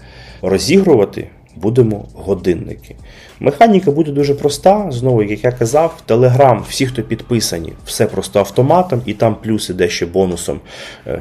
розігрувати 0.45 1.29
будемо 1.57 2.05
годинники. 2.15 2.97
Механіка 3.41 3.91
буде 3.91 4.11
дуже 4.11 4.35
проста. 4.35 4.87
Знову, 4.91 5.23
як 5.23 5.45
я 5.45 5.53
казав, 5.53 6.03
Телеграм, 6.07 6.65
всі, 6.69 6.87
хто 6.87 7.03
підписані, 7.03 7.73
все 7.85 8.07
просто 8.07 8.39
автоматом, 8.39 9.03
і 9.07 9.15
там 9.15 9.37
плюс 9.43 9.71
іде 9.71 9.89
ще 9.89 10.07
бонусом 10.07 10.61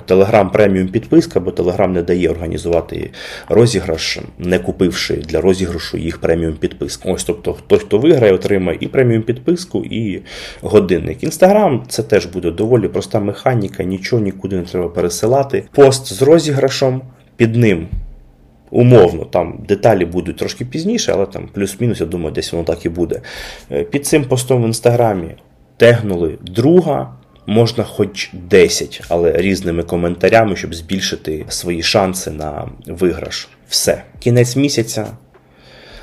Телеграм 0.05 0.51
преміум 0.51 0.87
підписка, 0.87 1.39
бо 1.39 1.51
Телеграм 1.51 1.93
не 1.93 2.01
дає 2.01 2.29
організувати 2.29 3.11
розіграш, 3.49 4.19
не 4.39 4.59
купивши 4.59 5.13
для 5.13 5.41
розіграшу 5.41 5.97
їх 5.97 6.17
преміум 6.17 6.53
підписку. 6.53 7.11
Ось, 7.11 7.23
тобто, 7.23 7.57
той, 7.67 7.79
хто 7.79 7.97
виграє, 7.97 8.33
отримає 8.33 8.77
і 8.81 8.87
преміум 8.87 9.23
підписку, 9.23 9.85
і 9.85 10.21
годинник. 10.61 11.23
Інстаграм 11.23 11.83
це 11.87 12.03
теж 12.03 12.25
буде 12.25 12.51
доволі 12.51 12.87
проста 12.87 13.19
механіка, 13.19 13.83
нічого 13.83 14.21
нікуди 14.21 14.55
не 14.55 14.63
треба 14.63 14.89
пересилати. 14.89 15.63
Пост 15.71 16.13
з 16.13 16.21
розіграшом. 16.21 17.01
Під 17.35 17.55
ним 17.55 17.87
Умовно, 18.73 19.25
там 19.25 19.59
деталі 19.67 20.05
будуть 20.05 20.37
трошки 20.37 20.65
пізніше, 20.65 21.11
але 21.15 21.25
там 21.25 21.49
плюс-мінус, 21.53 21.99
я 21.99 22.05
думаю, 22.05 22.31
десь 22.31 22.53
воно 22.53 22.63
так 22.63 22.85
і 22.85 22.89
буде. 22.89 23.21
Е, 23.71 23.83
під 23.83 24.05
цим 24.05 24.23
постом 24.23 24.63
в 24.63 24.65
інстаграмі 24.65 25.35
тегнули 25.77 26.37
друга, 26.41 27.13
можна 27.45 27.83
хоч 27.83 28.29
10, 28.33 29.01
але 29.09 29.31
різними 29.31 29.83
коментарями, 29.83 30.55
щоб 30.55 30.75
збільшити 30.75 31.45
свої 31.49 31.83
шанси 31.83 32.31
на 32.31 32.69
виграш. 32.87 33.47
Все. 33.67 34.03
Кінець 34.19 34.55
місяця, 34.55 35.07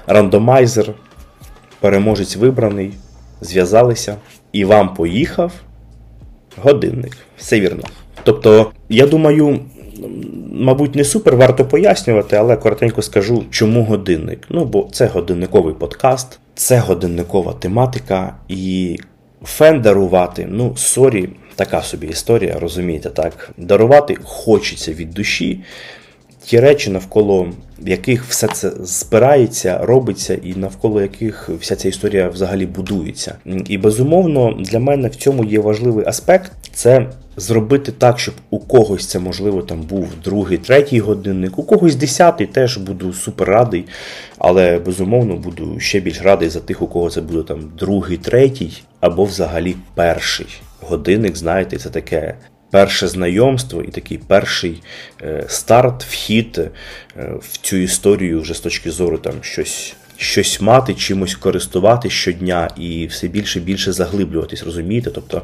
рандомайзер, 0.07 0.95
переможець 1.81 2.37
вибраний, 2.37 2.93
зв'язалися, 3.41 4.17
і 4.53 4.65
вам 4.65 4.95
поїхав 4.95 5.53
годинник. 6.63 7.17
Все 7.37 7.61
вірно. 7.61 7.83
Тобто, 8.23 8.73
я 8.89 9.07
думаю 9.07 9.61
мабуть, 10.61 10.95
не 10.95 11.05
супер 11.05 11.37
варто 11.37 11.65
пояснювати, 11.65 12.37
але 12.37 12.57
коротенько 12.57 13.03
скажу, 13.03 13.45
чому 13.51 13.85
годинник. 13.85 14.47
Ну, 14.49 14.65
бо 14.65 14.89
це 14.93 15.07
годинниковий 15.07 15.75
подкаст, 15.75 16.39
це 16.55 16.79
годинникова 16.79 17.53
тематика, 17.53 18.35
і 18.49 18.99
фен 19.45 19.81
дарувати, 19.81 20.47
ну, 20.51 20.77
sorry, 20.77 21.29
така 21.55 21.83
собі 21.83 22.07
історія, 22.07 22.59
розумієте, 22.61 23.11
так. 23.11 23.51
Дарувати 23.57 24.17
хочеться 24.23 24.93
від 24.93 25.11
душі. 25.11 25.61
Ті 26.45 26.61
речі, 26.61 26.91
навколо 26.91 27.49
яких 27.79 28.25
все 28.25 28.47
це 28.47 28.73
збирається, 28.81 29.79
робиться, 29.83 30.35
і 30.35 30.55
навколо 30.55 31.01
яких 31.01 31.51
вся 31.61 31.77
ця 31.77 31.89
історія 31.89 32.29
взагалі 32.29 32.67
будується. 32.67 33.35
І 33.69 33.79
безумовно 33.79 34.53
для 34.53 34.79
мене 34.79 35.09
в 35.09 35.17
цьому 35.17 35.45
є 35.45 35.61
важливий 35.61 36.07
аспект 36.07 36.53
це 36.73 37.07
зробити 37.37 37.93
так, 37.93 38.19
щоб 38.19 38.35
у 38.51 38.59
когось 38.59 39.07
це, 39.07 39.19
можливо, 39.19 39.63
там 39.63 39.83
був 39.83 40.09
другий, 40.25 40.59
третій 40.59 41.01
годинник, 41.01 41.59
у 41.59 41.63
когось 41.63 41.95
десятий, 41.95 42.47
теж 42.47 42.77
буду 42.77 43.13
супер 43.13 43.49
радий. 43.49 43.85
Але 44.39 44.79
безумовно 44.79 45.37
буду 45.37 45.81
ще 45.81 46.01
більш 46.01 46.23
радий 46.23 46.49
за 46.49 46.61
тих, 46.61 46.83
у 46.83 46.87
кого 46.87 47.11
це 47.11 47.21
буде 47.21 47.43
там 47.43 47.73
другий, 47.79 48.17
третій 48.17 48.83
або 49.01 49.25
взагалі 49.25 49.77
перший 49.95 50.47
годинник, 50.81 51.37
знаєте, 51.37 51.77
це 51.77 51.91
таке 51.91 52.35
перше 52.71 53.09
знайомство 53.09 53.83
і 53.83 53.89
такий 53.89 54.19
перший 54.19 54.83
е, 55.23 55.45
старт, 55.49 56.05
вхід 56.05 56.59
е, 56.59 56.71
в 57.41 57.59
цю 57.59 57.77
історію 57.77 58.41
вже 58.41 58.55
з 58.55 58.61
точки 58.61 58.91
зору 58.91 59.19
там 59.19 59.35
щось. 59.41 59.97
Щось 60.23 60.61
мати, 60.61 60.95
чимось 60.95 61.35
користувати 61.35 62.11
щодня 62.11 62.71
і 62.77 63.07
все 63.07 63.29
більше 63.29 63.59
і 63.59 63.63
більше 63.63 63.93
заглиблюватись, 63.93 64.63
розумієте? 64.63 65.11
Тобто, 65.11 65.43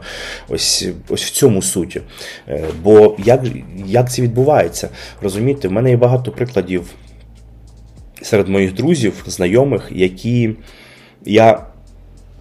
ось 0.48 0.88
ось 1.08 1.24
в 1.24 1.30
цьому 1.30 1.62
суті. 1.62 2.00
Е, 2.48 2.64
бо 2.82 3.16
як 3.24 3.42
як 3.86 4.12
це 4.12 4.22
відбувається? 4.22 4.88
Розумієте, 5.22 5.68
в 5.68 5.72
мене 5.72 5.90
є 5.90 5.96
багато 5.96 6.30
прикладів 6.30 6.82
серед 8.22 8.48
моїх 8.48 8.74
друзів, 8.74 9.24
знайомих, 9.26 9.88
які 9.90 10.56
я 11.24 11.66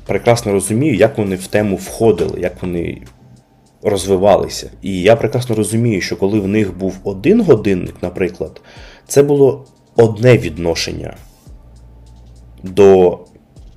прекрасно 0.06 0.52
розумію, 0.52 0.96
як 0.96 1.18
вони 1.18 1.36
в 1.36 1.48
тему 1.48 1.76
входили, 1.76 2.40
як 2.42 2.62
вони 2.62 3.02
розвивалися. 3.84 4.70
І 4.82 5.02
я 5.02 5.16
прекрасно 5.16 5.56
розумію, 5.56 6.02
що 6.02 6.16
коли 6.16 6.40
в 6.40 6.48
них 6.48 6.78
був 6.78 6.96
один 7.04 7.42
годинник, 7.42 7.96
наприклад, 8.02 8.62
це 9.08 9.24
було 9.24 9.66
одне 9.96 10.38
відношення 10.38 11.16
до 12.66 13.20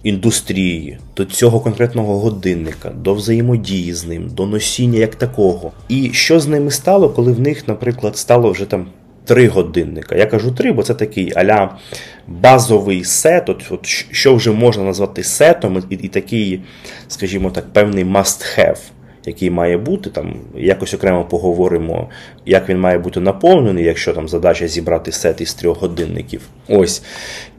індустрії, 0.03 0.99
до 1.17 1.25
цього 1.25 1.61
конкретного 1.61 2.19
годинника, 2.19 2.91
до 2.91 3.15
взаємодії 3.15 3.95
з 3.95 4.07
ним, 4.07 4.29
до 4.29 4.47
носіння 4.47 4.99
як 4.99 5.15
такого. 5.15 5.73
І 5.89 6.11
що 6.13 6.41
з 6.41 6.47
ними 6.47 6.71
стало, 6.71 7.09
коли 7.09 7.33
в 7.33 7.41
них, 7.41 7.69
наприклад, 7.69 8.17
стало 8.17 8.51
вже 8.51 8.65
там. 8.65 8.87
Три 9.25 9.49
годинника. 9.49 10.17
Я 10.17 10.27
кажу 10.27 10.53
три, 10.53 10.73
бо 10.73 10.83
це 10.83 10.95
такий 10.95 11.33
аля 11.37 11.79
базовий 12.29 13.05
сет, 13.05 13.49
от, 13.49 13.65
от 13.71 13.87
що 13.87 14.35
вже 14.35 14.51
можна 14.51 14.85
назвати 14.85 15.25
сетом, 15.25 15.83
і, 15.91 15.95
і 15.95 16.09
такий, 16.09 16.61
скажімо 17.09 17.51
так, 17.51 17.73
певний 17.73 18.05
must-have 18.05 18.79
який 19.27 19.51
має 19.51 19.79
бути. 19.79 20.11
Там 20.11 20.35
Якось 20.57 20.95
окремо 20.95 21.25
поговоримо, 21.25 22.09
як 22.47 22.69
він 22.69 22.81
має 22.81 22.99
бути 22.99 23.21
наповнений, 23.21 23.85
якщо 23.85 24.13
там 24.13 24.29
задача 24.29 24.69
зібрати 24.69 25.13
сет 25.13 25.41
із 25.41 25.55
трьох 25.55 25.81
годинників. 25.81 26.41
Ось. 26.69 27.03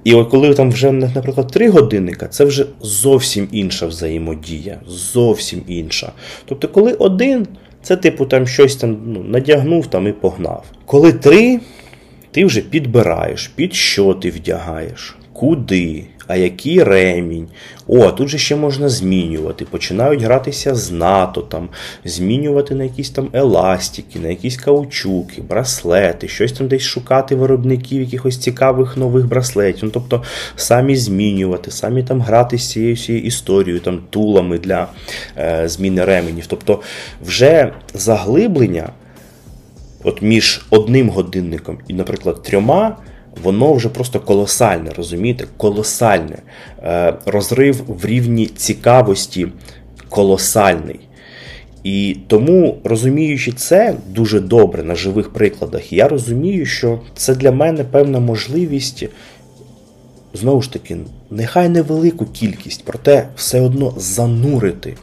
І 0.03 0.13
коли 0.13 0.53
там 0.53 0.71
вже, 0.71 0.91
наприклад, 0.91 1.47
три 1.51 1.69
годинника, 1.69 2.27
це 2.27 2.45
вже 2.45 2.65
зовсім 2.81 3.47
інша 3.51 3.85
взаємодія. 3.85 4.79
Зовсім 4.87 5.61
інша. 5.67 6.11
Тобто, 6.45 6.67
коли 6.67 6.93
один, 6.93 7.47
це 7.81 7.97
типу 7.97 8.25
там 8.25 8.47
щось 8.47 8.75
там 8.75 8.97
ну, 9.05 9.23
надягнув 9.23 9.87
там 9.87 10.07
і 10.07 10.11
погнав. 10.11 10.63
Коли 10.85 11.13
три, 11.13 11.59
ти 12.31 12.45
вже 12.45 12.61
підбираєш, 12.61 13.47
під 13.47 13.73
що 13.73 14.13
ти 14.13 14.29
вдягаєш, 14.29 15.17
куди, 15.39 16.03
а 16.27 16.35
який 16.35 16.83
ремінь. 16.83 17.47
О, 17.87 18.11
тут 18.11 18.27
же 18.27 18.37
ще 18.37 18.55
можна 18.55 18.89
змінювати. 18.89 19.65
Починають 19.65 20.21
гратися 20.21 20.75
з 20.75 20.91
НАТО, 20.91 21.41
там, 21.41 21.69
змінювати 22.05 22.75
на 22.75 22.83
якісь 22.83 23.09
там 23.09 23.29
еластики, 23.33 24.19
на 24.19 24.27
якісь 24.27 24.57
каучуки, 24.57 25.41
браслети, 25.41 26.27
щось 26.27 26.51
там 26.51 26.67
десь 26.67 26.81
шукати 26.81 27.35
виробників, 27.35 28.01
якихось 28.01 28.37
цікавих 28.37 28.97
нових 28.97 29.27
браслетів. 29.27 29.83
Ну, 29.83 29.89
Тобто 29.89 30.23
самі 30.55 30.95
змінювати, 30.95 31.71
самі 31.71 32.03
там 32.03 32.21
грати 32.21 32.57
з 32.57 32.69
цією 32.69 32.95
всією 32.95 33.25
історією, 33.25 33.79
там, 33.79 34.01
тулами 34.09 34.57
для 34.57 34.87
е, 35.37 35.69
зміни 35.69 36.05
ременів. 36.05 36.45
Тобто 36.47 36.81
вже 37.21 37.73
заглиблення 37.93 38.89
от 40.03 40.21
між 40.21 40.65
одним 40.69 41.09
годинником 41.09 41.77
і, 41.87 41.93
наприклад, 41.93 42.43
трьома 42.43 42.97
воно 43.43 43.73
вже 43.73 43.89
просто 43.89 44.19
колосальне, 44.19 44.91
розумієте? 44.97 45.45
Колосальне. 45.57 46.37
Е, 46.83 47.13
розрив 47.25 47.83
в 47.87 48.05
рівні 48.05 48.45
цікавості 48.45 49.47
колосальний. 50.09 50.99
І 51.83 52.17
тому, 52.27 52.77
розуміючи 52.83 53.51
це 53.51 53.95
дуже 54.07 54.39
добре 54.39 54.83
на 54.83 54.95
живих 54.95 55.33
прикладах, 55.33 55.93
я 55.93 56.07
розумію, 56.07 56.65
що 56.65 56.99
це 57.15 57.35
для 57.35 57.51
мене 57.51 57.83
певна 57.83 58.19
можливість, 58.19 59.05
знову 60.33 60.61
ж 60.61 60.73
таки, 60.73 60.97
нехай 61.29 61.69
невелику 61.69 62.25
кількість, 62.25 62.83
проте 62.85 63.27
все 63.35 63.61
одно 63.61 63.93
занурити 63.97 64.97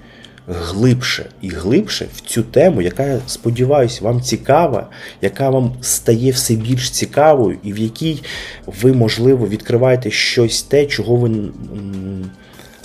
глибше 0.48 1.26
і 1.42 1.49
глибше 1.49 2.06
в 2.14 2.21
цю 2.21 2.42
тему, 2.42 2.82
яка, 2.82 3.06
я 3.06 3.21
сподіваюся, 3.26 4.04
вам 4.04 4.21
цікава, 4.21 4.86
яка 5.23 5.50
вам 5.50 5.73
стає 5.80 6.30
все 6.30 6.54
більш 6.54 6.90
цікавою, 6.90 7.58
і 7.62 7.73
в 7.73 7.78
якій 7.78 8.23
ви, 8.66 8.92
можливо, 8.92 9.49
відкриваєте 9.49 10.10
щось 10.10 10.62
те, 10.62 10.86
чого 10.86 11.16
ви 11.16 11.30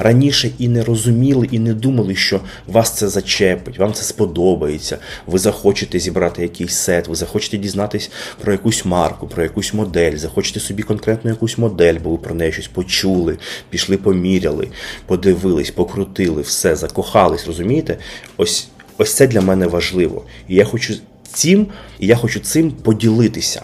раніше 0.01 0.51
і 0.57 0.67
не 0.67 0.83
розуміли, 0.83 1.47
і 1.51 1.59
не 1.59 1.73
думали, 1.73 2.15
що 2.15 2.39
вас 2.67 2.91
це 2.97 3.07
зачепить, 3.07 3.79
вам 3.79 3.93
це 3.93 4.03
сподобається. 4.03 4.97
Ви 5.27 5.39
захочете 5.39 5.99
зібрати 5.99 6.41
якийсь 6.41 6.73
сет, 6.73 7.07
ви 7.07 7.15
захочете 7.15 7.57
дізнатись 7.57 8.11
про 8.41 8.51
якусь 8.51 8.85
марку, 8.85 9.27
про 9.27 9.43
якусь 9.43 9.73
модель, 9.73 10.17
захочете 10.17 10.59
собі 10.59 10.83
конкретну 10.83 11.31
якусь 11.31 11.57
модель, 11.57 11.97
бо 12.03 12.09
ви 12.09 12.17
про 12.17 12.35
неї 12.35 12.51
щось 12.51 12.67
почули, 12.67 13.37
пішли, 13.69 13.97
поміряли, 13.97 14.67
подивились, 15.05 15.71
покрутили, 15.71 16.41
все, 16.41 16.75
закохались, 16.75 17.47
розумієте? 17.47 17.97
Ось, 18.37 18.67
Ось 18.97 19.13
це 19.13 19.27
для 19.27 19.41
мене 19.41 19.67
важливо. 19.67 20.23
І 20.47 20.55
я 20.55 20.65
хочу 20.65 20.93
цим, 21.33 21.67
і 21.99 22.07
я 22.07 22.15
хочу 22.15 22.39
цим 22.39 22.71
поділитися. 22.71 23.61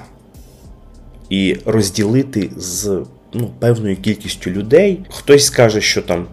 І 1.29 1.57
розділити 1.65 2.49
з 2.57 3.03
ну, 3.33 3.49
певною 3.59 3.97
кількістю 3.97 4.51
людей. 4.51 4.99
Хтось 5.09 5.45
скаже, 5.45 5.81
що 5.81 6.01
там 6.01 6.25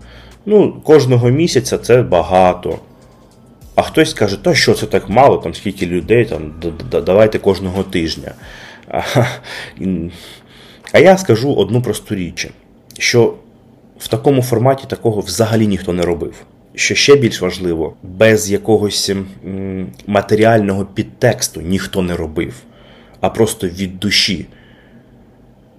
ну, 0.46 0.80
кожного 0.84 1.30
місяця 1.30 1.78
це 1.78 2.02
багато. 2.02 2.78
А 3.74 3.82
хтось 3.82 4.10
скаже, 4.10 4.36
то 4.42 4.54
що 4.54 4.74
це 4.74 4.86
так 4.86 5.08
мало, 5.08 5.36
там 5.36 5.54
скільки 5.54 5.86
людей, 5.86 6.24
там, 6.24 6.54
давайте 6.90 7.38
кожного 7.38 7.82
тижня. 7.82 8.34
А 10.92 10.98
я 10.98 11.18
скажу 11.18 11.54
одну 11.54 11.82
просту 11.82 12.14
річ, 12.14 12.48
що 12.98 13.34
в 13.98 14.08
такому 14.08 14.42
форматі 14.42 14.84
такого 14.88 15.20
взагалі 15.20 15.66
ніхто 15.66 15.92
не 15.92 16.02
робив. 16.02 16.34
Що 16.74 16.94
ще 16.94 17.16
більш 17.16 17.40
важливо, 17.40 17.94
без 18.02 18.50
якогось 18.50 19.12
матеріального 20.06 20.84
підтексту 20.84 21.60
ніхто 21.60 22.02
не 22.02 22.16
робив, 22.16 22.54
а 23.20 23.30
просто 23.30 23.68
від 23.68 23.98
душі. 23.98 24.46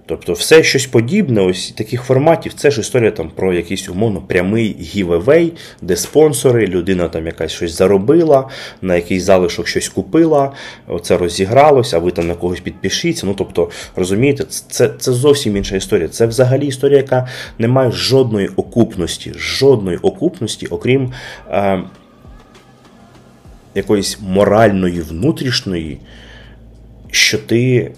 Тобто 0.08 0.32
все 0.32 0.62
щось 0.62 0.86
подібне, 0.86 1.40
ось 1.40 1.70
таких 1.70 2.02
форматів, 2.02 2.54
це 2.54 2.70
ж 2.70 2.80
історія 2.80 3.10
там 3.10 3.30
про 3.30 3.52
якийсь 3.52 3.88
умовно 3.88 4.20
прямий 4.20 4.76
giveaway, 4.80 5.52
де 5.82 5.96
спонсори, 5.96 6.66
людина 6.66 7.08
там 7.08 7.26
якась 7.26 7.52
щось 7.52 7.72
заробила, 7.72 8.48
на 8.82 8.94
якийсь 8.94 9.22
залишок 9.22 9.68
щось 9.68 9.88
купила, 9.88 10.52
оце 10.86 11.16
розігралося, 11.16 11.96
а 11.96 12.00
ви 12.00 12.10
там 12.10 12.26
на 12.26 12.34
когось 12.34 12.60
підпишіться. 12.60 13.26
Ну 13.26 13.34
тобто, 13.38 13.70
розумієте, 13.96 14.44
це 14.48 14.88
це 14.98 15.12
зовсім 15.12 15.56
інша 15.56 15.76
історія. 15.76 16.08
Це 16.08 16.26
взагалі 16.26 16.66
історія, 16.66 16.98
яка 16.98 17.28
не 17.58 17.68
має 17.68 17.90
жодної 17.90 18.48
окупності, 18.48 19.32
жодної 19.36 19.96
окупності, 19.96 20.66
окрім 20.66 21.12
е, 21.50 21.82
якоїсь 23.74 24.18
моральної, 24.20 25.00
внутрішньої, 25.00 25.98
що 27.10 27.38
ти 27.38 27.92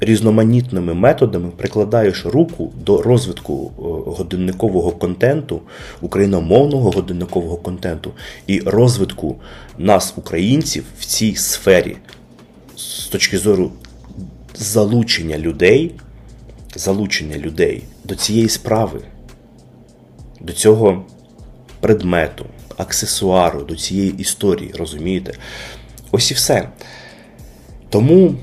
різноманітними 0.00 0.94
методами 0.94 1.50
прикладаєш 1.56 2.26
руку 2.26 2.72
до 2.84 3.02
розвитку 3.02 3.72
е, 3.78 3.82
годинникового 4.10 4.92
контенту, 4.92 5.60
україномовного 6.00 6.90
годинникового 6.90 7.56
контенту 7.56 8.12
і 8.46 8.60
розвитку 8.60 9.36
нас, 9.78 10.14
українців, 10.16 10.84
в 10.98 11.04
цій 11.04 11.34
сфері 11.34 11.96
з 12.76 13.06
точки 13.06 13.38
зору 13.38 13.72
залучення 14.54 15.38
людей, 15.38 15.94
залучення 16.74 17.38
людей 17.38 17.82
до 18.04 18.14
цієї 18.14 18.48
справи, 18.48 19.00
до 20.40 20.52
цього 20.52 21.04
предмету, 21.80 22.46
аксесуару, 22.76 23.60
до 23.60 23.76
цієї 23.76 24.14
історії, 24.18 24.74
розумієте? 24.78 25.32
Ось 26.10 26.30
і 26.30 26.34
все. 26.34 26.68
Тому. 27.88 28.34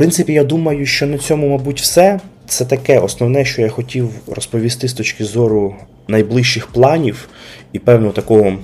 Принципі, 0.00 0.32
я 0.32 0.44
думаю, 0.44 0.86
що 0.86 1.06
на 1.06 1.18
цьому, 1.18 1.48
мабуть, 1.48 1.80
все. 1.80 2.20
Це 2.46 2.64
таке 2.64 2.98
основне, 2.98 3.44
що 3.44 3.62
я 3.62 3.68
хотів 3.68 4.10
розповісти 4.26 4.88
з 4.88 4.92
точки 4.92 5.24
зору 5.24 5.74
найближчих 6.08 6.66
планів 6.66 7.28
і 7.72 7.78
певного 7.78 8.12
такого 8.12 8.58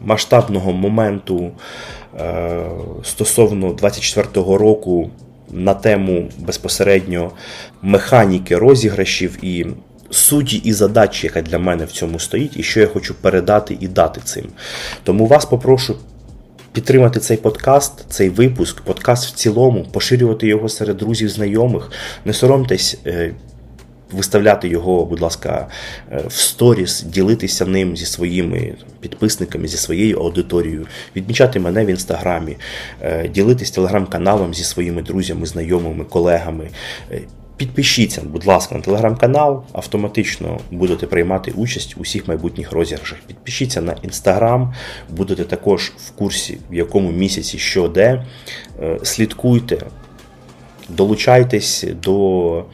масштабного 0.00 0.72
моменту 0.72 1.50
е, 2.20 2.60
стосовно 3.02 3.72
24-го 3.72 4.58
року 4.58 5.10
на 5.50 5.74
тему 5.74 6.28
безпосередньо 6.38 7.30
механіки 7.82 8.56
розіграшів 8.56 9.44
і 9.44 9.66
суті 10.10 10.56
і 10.56 10.72
задачі, 10.72 11.26
яка 11.26 11.42
для 11.42 11.58
мене 11.58 11.84
в 11.84 11.92
цьому 11.92 12.18
стоїть, 12.18 12.56
і 12.56 12.62
що 12.62 12.80
я 12.80 12.86
хочу 12.86 13.14
передати 13.14 13.76
і 13.80 13.88
дати 13.88 14.20
цим. 14.24 14.44
Тому 15.02 15.26
вас 15.26 15.44
попрошу 15.44 15.96
підтримати 16.72 17.20
цей 17.20 17.36
подкаст, 17.36 18.04
цей 18.08 18.28
випуск, 18.28 18.80
подкаст 18.80 19.26
в 19.26 19.34
цілому, 19.34 19.86
поширювати 19.92 20.46
його 20.46 20.68
серед 20.68 20.96
друзів, 20.96 21.28
знайомих. 21.28 21.90
Не 22.24 22.32
соромтесь. 22.32 22.98
Е, 23.06 23.34
виставляти 24.12 24.68
його, 24.68 25.04
будь 25.04 25.20
ласка, 25.20 25.68
е, 26.12 26.24
в 26.26 26.32
сторіс, 26.32 27.02
ділитися 27.02 27.66
ним 27.66 27.96
зі 27.96 28.06
своїми 28.06 28.74
підписниками, 29.00 29.68
зі 29.68 29.76
своєю 29.76 30.18
аудиторією, 30.18 30.86
відмічати 31.16 31.60
мене 31.60 31.84
в 31.84 31.88
інстаграмі, 31.88 32.56
е, 33.02 33.28
ділитись 33.28 33.70
телеграм-каналом 33.70 34.54
зі 34.54 34.64
своїми 34.64 35.02
друзями, 35.02 35.46
знайомими, 35.46 36.04
колегами. 36.04 36.68
Підпишіться, 37.60 38.22
будь 38.24 38.46
ласка, 38.46 38.74
на 38.74 38.80
телеграм-канал, 38.80 39.64
автоматично 39.72 40.60
будете 40.70 41.06
приймати 41.06 41.52
участь 41.56 41.94
у 41.98 42.00
всіх 42.00 42.28
майбутніх 42.28 42.72
розіграшах. 42.72 43.18
Підпишіться 43.26 43.80
на 43.80 43.96
інстаграм, 44.02 44.74
будете 45.08 45.44
також 45.44 45.92
в 45.96 46.10
курсі, 46.10 46.58
в 46.70 46.74
якому 46.74 47.10
місяці 47.10 47.58
що 47.58 47.88
де. 47.88 48.24
Е, 48.82 48.98
Слідкуйте, 49.02 49.86
долучайтесь 50.88 51.84
до 52.02 52.64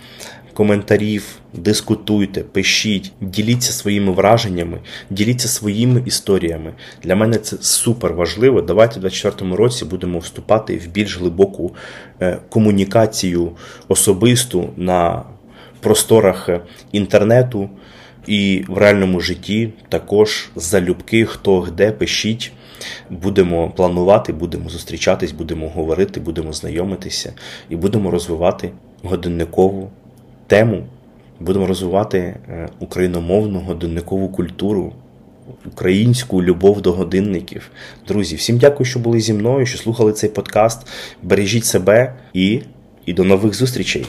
коментарів, 0.54 1.24
дискутуйте, 1.56 2.40
пишіть, 2.40 3.12
діліться 3.20 3.72
своїми 3.72 4.12
враженнями, 4.12 4.78
діліться 5.10 5.48
своїми 5.48 6.02
історіями. 6.06 6.72
Для 7.02 7.16
мене 7.16 7.38
це 7.38 7.56
супер 7.60 8.12
важливо. 8.12 8.62
Давайте 8.62 8.98
в 8.98 9.02
2024 9.02 9.56
році 9.56 9.84
будемо 9.84 10.18
вступати 10.18 10.76
в 10.76 10.86
більш 10.86 11.18
глибоку 11.18 11.74
е, 12.20 12.38
комунікацію 12.48 13.50
особисту 13.88 14.70
на 14.76 15.22
просторах 15.80 16.48
е, 16.48 16.60
інтернету. 16.92 17.70
І 18.26 18.64
в 18.68 18.78
реальному 18.78 19.20
житті 19.20 19.72
також 19.88 20.48
залюбки, 20.56 21.24
хто 21.24 21.68
де 21.76 21.92
пишіть. 21.92 22.52
Будемо 23.10 23.70
планувати, 23.70 24.32
будемо 24.32 24.68
зустрічатись, 24.68 25.32
будемо 25.32 25.68
говорити, 25.68 26.20
будемо 26.20 26.52
знайомитися 26.52 27.32
і 27.68 27.76
будемо 27.76 28.10
розвивати 28.10 28.70
годинникову 29.02 29.90
тему. 30.46 30.86
Будемо 31.40 31.66
розвивати 31.66 32.18
е, 32.18 32.68
україномовну 32.78 33.60
годинникову 33.60 34.28
культуру, 34.28 34.92
українську 35.66 36.42
любов 36.42 36.82
до 36.82 36.92
годинників. 36.92 37.70
Друзі, 38.08 38.36
всім 38.36 38.58
дякую, 38.58 38.86
що 38.86 38.98
були 38.98 39.20
зі 39.20 39.32
мною, 39.32 39.66
що 39.66 39.78
слухали 39.78 40.12
цей 40.12 40.30
подкаст. 40.30 40.86
Бережіть 41.22 41.64
себе 41.64 42.14
і, 42.34 42.62
і 43.06 43.12
до 43.12 43.24
нових 43.24 43.54
зустрічей! 43.54 44.06